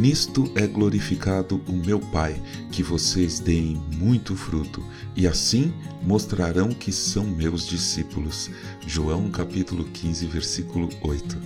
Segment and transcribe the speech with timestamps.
[0.00, 2.34] Nisto é glorificado o meu Pai,
[2.72, 4.82] que vocês deem muito fruto,
[5.14, 8.50] e assim mostrarão que são meus discípulos.
[8.86, 11.36] João capítulo 15, versículo 8.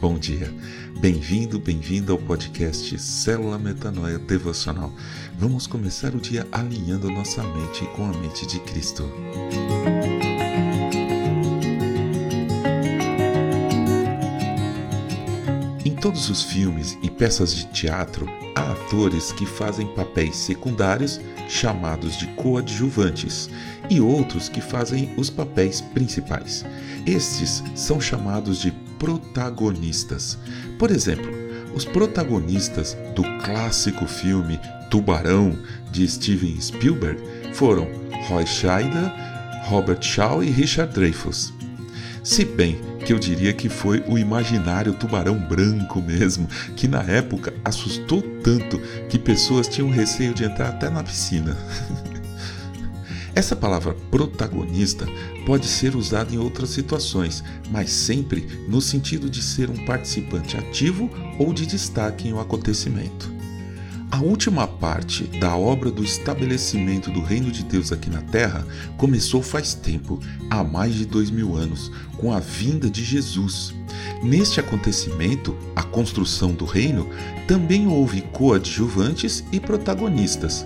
[0.00, 0.54] Bom dia.
[1.00, 4.94] Bem-vindo, bem-vinda ao podcast Célula Metanoia Devocional.
[5.36, 9.02] Vamos começar o dia alinhando nossa mente com a mente de Cristo.
[16.04, 21.18] Todos os filmes e peças de teatro, há atores que fazem papéis secundários,
[21.48, 23.48] chamados de coadjuvantes,
[23.88, 26.62] e outros que fazem os papéis principais.
[27.06, 30.36] Estes são chamados de protagonistas.
[30.78, 31.32] Por exemplo,
[31.74, 35.58] os protagonistas do clássico filme Tubarão
[35.90, 37.18] de Steven Spielberg
[37.54, 37.88] foram
[38.28, 39.10] Roy Scheider,
[39.68, 41.63] Robert Shaw e Richard Dreyfuss.
[42.24, 47.52] Se bem que eu diria que foi o imaginário tubarão branco mesmo, que na época
[47.62, 51.54] assustou tanto que pessoas tinham receio de entrar até na piscina.
[53.36, 55.04] Essa palavra protagonista
[55.44, 61.10] pode ser usada em outras situações, mas sempre no sentido de ser um participante ativo
[61.38, 63.33] ou de destaque em um acontecimento.
[64.14, 68.64] A última parte da obra do estabelecimento do reino de Deus aqui na terra
[68.96, 73.74] começou faz tempo, há mais de dois mil anos, com a vinda de Jesus.
[74.22, 77.10] Neste acontecimento, a construção do reino,
[77.48, 80.64] também houve coadjuvantes e protagonistas.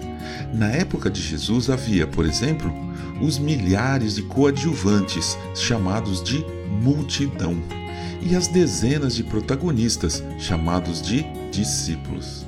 [0.52, 2.70] Na época de Jesus havia, por exemplo,
[3.18, 6.44] os milhares de coadjuvantes, chamados de
[6.82, 7.56] multidão,
[8.20, 12.46] e as dezenas de protagonistas, chamados de discípulos.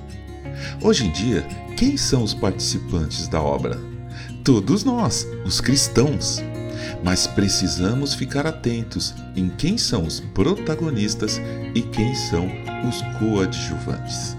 [0.82, 1.42] Hoje em dia,
[1.76, 3.78] quem são os participantes da obra?
[4.44, 6.42] Todos nós, os cristãos.
[7.04, 11.40] Mas precisamos ficar atentos em quem são os protagonistas
[11.74, 12.48] e quem são
[12.88, 14.36] os coadjuvantes.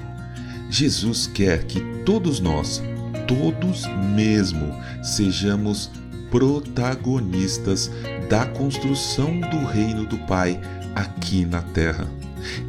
[0.69, 2.81] Jesus quer que todos nós,
[3.27, 3.85] todos
[4.15, 5.91] mesmo, sejamos
[6.31, 7.91] protagonistas
[8.29, 10.59] da construção do reino do Pai
[10.95, 12.07] aqui na terra.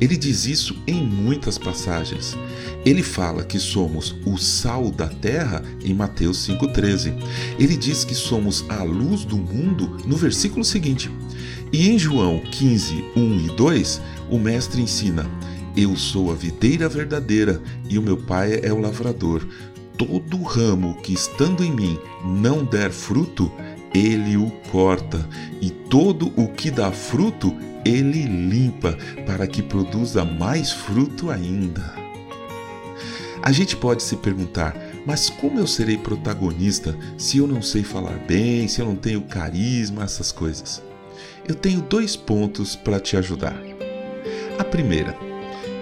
[0.01, 2.37] Ele diz isso em muitas passagens.
[2.85, 7.15] Ele fala que somos o sal da terra em Mateus 5,13.
[7.59, 11.11] Ele diz que somos a luz do mundo no versículo seguinte.
[11.73, 14.01] E em João 15, 1 e 2,
[14.31, 15.31] o Mestre ensina:
[15.77, 19.47] Eu sou a videira verdadeira e o meu Pai é o lavrador.
[19.97, 23.51] Todo ramo que estando em mim não der fruto,
[23.95, 25.27] ele o corta,
[25.61, 27.55] e todo o que dá fruto,
[27.85, 32.03] ele limpa para que produza mais fruto ainda.
[33.43, 38.17] A gente pode se perguntar, mas como eu serei protagonista se eu não sei falar
[38.27, 40.81] bem, se eu não tenho carisma, essas coisas?
[41.49, 43.61] Eu tenho dois pontos para te ajudar.
[44.59, 45.17] A primeira,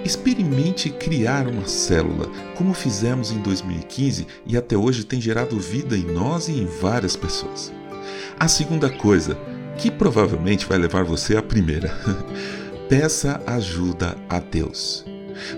[0.05, 6.05] experimente criar uma célula, como fizemos em 2015 e até hoje tem gerado vida em
[6.05, 7.71] nós e em várias pessoas.
[8.39, 9.39] A segunda coisa,
[9.81, 11.91] que provavelmente vai levar você à primeira.
[12.89, 15.07] Peça ajuda a Deus.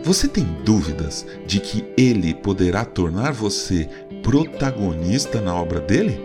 [0.05, 3.89] Você tem dúvidas de que Ele poderá tornar você
[4.23, 6.21] protagonista na obra dele?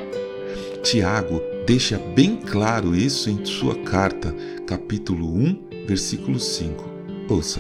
[0.84, 4.34] Tiago deixa bem claro isso em sua carta,
[4.68, 6.86] capítulo 1, versículo 5.
[7.30, 7.59] Ouça.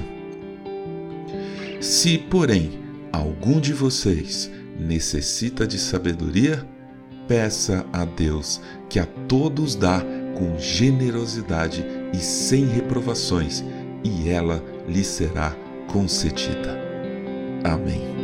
[1.81, 2.79] Se, porém,
[3.11, 6.63] algum de vocês necessita de sabedoria,
[7.27, 10.03] peça a Deus, que a todos dá
[10.37, 11.83] com generosidade
[12.13, 13.63] e sem reprovações,
[14.03, 15.55] e ela lhe será
[15.91, 16.79] concedida.
[17.63, 18.15] Amém.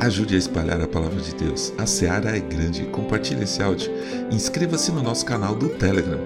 [0.00, 1.72] Ajude a espalhar a palavra de Deus.
[1.78, 2.84] A seara é grande.
[2.86, 3.92] Compartilhe esse áudio.
[4.32, 6.18] Inscreva-se no nosso canal do Telegram.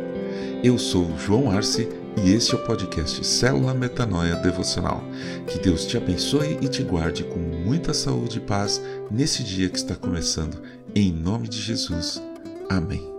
[0.62, 5.03] Eu sou João Arce e este é o podcast Célula Metanoia Devocional.
[5.47, 9.77] Que Deus te abençoe e te guarde com muita saúde e paz nesse dia que
[9.77, 10.62] está começando.
[10.94, 12.22] Em nome de Jesus.
[12.71, 13.15] Amém.